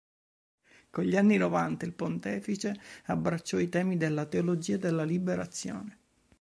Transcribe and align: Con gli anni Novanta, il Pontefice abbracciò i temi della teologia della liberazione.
Con 0.89 1.03
gli 1.03 1.15
anni 1.15 1.37
Novanta, 1.37 1.85
il 1.85 1.93
Pontefice 1.93 2.73
abbracciò 3.05 3.59
i 3.59 3.69
temi 3.69 3.97
della 3.97 4.25
teologia 4.25 4.77
della 4.77 5.03
liberazione. 5.03 5.99